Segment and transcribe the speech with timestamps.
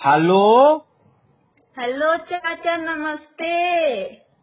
[0.00, 0.76] Hello?
[1.76, 3.52] Hello चाचा नमस्ते।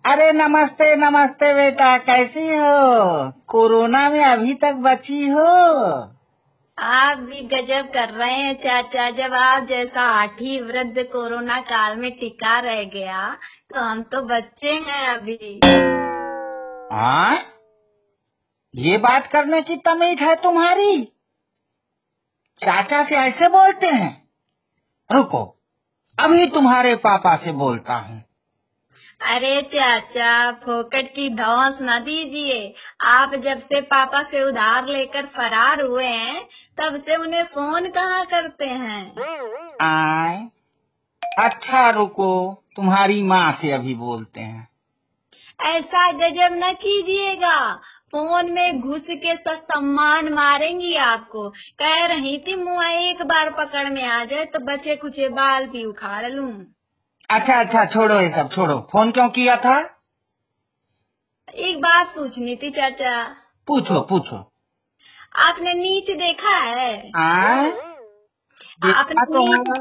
[0.05, 3.31] अरे नमस्ते नमस्ते बेटा कैसी हो?
[3.47, 5.43] कोरोना में अभी तक बची हो?
[6.77, 12.11] आप भी गजब कर रहे हैं चाचा। जब आप जैसा आठी वृद्ध कोरोना काल में
[12.11, 13.29] टिका रह गया
[13.73, 15.59] तो हम तो बच्चे हैं अभी।
[16.95, 17.37] हाँ?
[18.75, 21.03] ये बात करने की तमीज है तुम्हारी?
[22.59, 24.20] चाचा से ऐसे बोलते हैं।
[25.11, 25.57] रुको।
[26.19, 28.23] अभी तुम्हारे पापा से बोलता हूँ।
[29.21, 35.81] अरे चाचा फोकट की धौंस न दीजिए। आप जब से पापा से उधार लेकर फरार
[35.81, 36.47] हुए हैं
[36.77, 39.15] तब से उन्हें फ़ोन कहाँ करते हैं?
[39.81, 40.47] आए।
[41.39, 44.67] अच्छा रुको तुम्हारी माँ से अभी बोलते हैं।
[45.61, 52.87] ऐसा गजब न कीजिएगा। फ़ोन में घुस के सम्मान मारेंगी आपको। कह रही थी मुआ
[52.87, 56.65] एक बार पकड़ में आ जाए तो बचे कुचे बाल भी उखाड़ लू।
[57.29, 59.99] अच्छा अच्छा छोड़ो ये सब छोड़ो। फ़ोन क्यों किया था?
[61.55, 63.35] एक बात पूछनी थी चाचा।
[63.67, 64.53] पूछो पूछो।
[65.35, 67.11] आपने नीच देखा है?
[67.15, 67.71] आए
[68.83, 69.79] आपने तो नीच,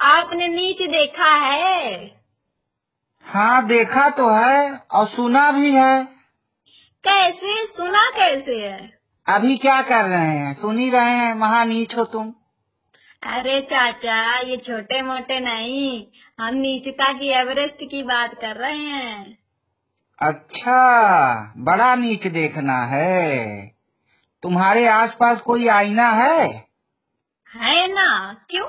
[0.00, 2.06] आपने नीच देखा है?
[3.24, 6.13] हाँ देखा तो है और सुना भी है।
[7.08, 7.66] कैसे?
[7.66, 8.98] सुना कैसे है?
[9.28, 10.54] अभी क्या कर रहे हैं?
[10.54, 12.34] सुन ही रहे हैं महानीच हो तुम।
[13.22, 16.06] अरे चाचा ये छोटे मोटे नहीं।
[16.40, 19.38] हम नीचता की एवरेस्ट की बात कर रहे हैं।
[20.18, 23.66] अच्छा बड़ा नीच देखना है।
[24.42, 26.68] तुम्हारे आसपास कोई आईना है?
[27.54, 28.36] है ना?
[28.50, 28.68] क्यों?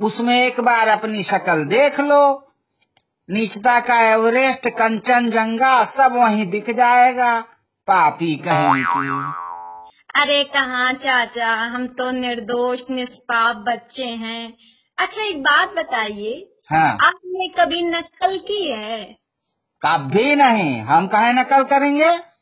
[0.00, 2.43] उसमें एक बार अपनी शक्ल देख लो।
[3.30, 7.40] नीचता का एवरेस्ट कंचन जंगा सब वहीं दिख जाएगा।
[7.86, 9.32] पापी कहीं की।
[10.20, 14.54] अरे कहाँ चाचा हम तो निर्दोष निष्पाप बच्चे हैं।
[14.98, 19.04] अच्छा एक बात बताइए। हाँ। आपने कभी नकल की है?
[19.86, 22.33] कभी नहीं। हम कहे नकल करेंगे?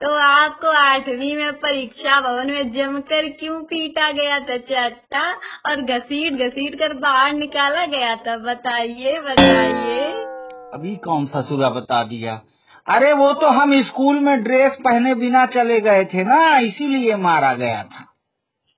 [0.00, 5.32] तो आपको आठवीं में परीक्षा भवन में जमकर क्यों पीटा गया था चाचा?
[5.66, 8.36] और घसीट घसीट कर बाहर निकाला गया था?
[8.36, 10.04] बताइए बताइए।
[10.74, 12.40] अभी कौन सा सूरा बता दिया?
[12.88, 17.54] अरे, वो तो हम स्कूल में ड्रेस पहने बिना चले गए थे ना, इसीलिए मारा
[17.54, 18.13] गया था।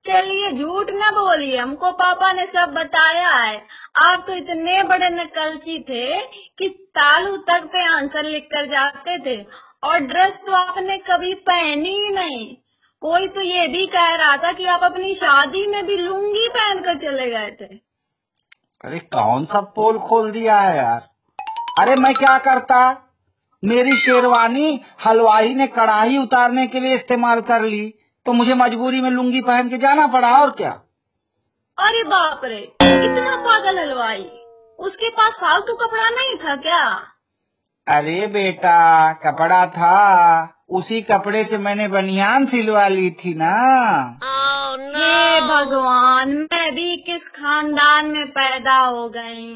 [0.07, 3.61] चलिए झूठ न बोलिए, हमको पापा ने सब बताया है।
[3.95, 6.21] आप तो इतने बड़े नकलची थे
[6.57, 9.45] कि तालू तक पे आंसर लिख कर जाते थे।
[9.83, 12.55] और ड्रेस तो आपने कभी पहनी ही नहीं।
[13.01, 16.81] कोई तो ये भी कह रहा था कि आप अपनी शादी में भी लुंगी पहन
[16.81, 17.65] कर चले गए थे।
[18.85, 21.09] अरे कौन सा पोल खोल दिया है यार?
[21.79, 22.79] अरे मैं क्या करता?
[23.63, 27.93] मेरी शेरवानी हलवाई ने कढ़ाई उतारने के लिए इस्तेमाल कर ली।
[28.27, 30.71] तो मुझे मजबूरी में लुंगी पहन के जाना पड़ा और क्या?
[31.79, 34.23] अरे बाप रे इतना पागल हलवाई।
[34.79, 37.01] उसके पास फालतू कपड़ा नहीं था क्या?
[37.87, 44.19] अरे बेटा कपड़ा था। उसी कपड़े से मैंने बनियान सिलवा ली थी ना।
[44.95, 49.55] हे भगवान मैं भी किस खानदान में पैदा हो गई।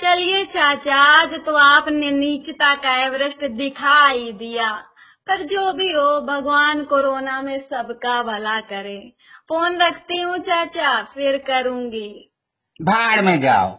[0.00, 4.84] चलिए चाचा आज तो आपने नीचता का एवरेस्ट दिखा ही दिया।
[5.26, 9.12] पर जो भी हो, भगवान कोरोना में सबका भला करे।
[9.48, 12.32] फ़ोन रखती हूँ, चाचा, फिर करूँगी।
[12.82, 13.78] भाड़ में जाओ।